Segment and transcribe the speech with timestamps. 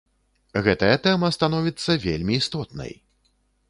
[0.67, 2.93] Гэтая тэма становіцца вельмі істотнай.